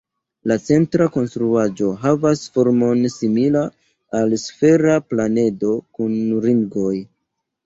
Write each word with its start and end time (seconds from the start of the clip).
La 0.51 0.55
centra 0.67 1.05
konstruaĵo 1.17 1.89
havas 2.05 2.41
formon 2.55 3.03
simila 3.17 3.61
al 4.21 4.35
sfera 4.45 4.97
planedo 5.13 5.77
kun 6.01 6.19
ringoj. 6.49 6.97